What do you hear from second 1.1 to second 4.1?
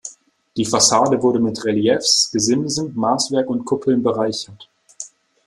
wurde mit Reliefs, Gesimsen, Maßwerk und Kuppeln